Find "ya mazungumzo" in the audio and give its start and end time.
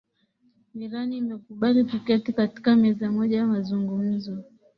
3.37-4.37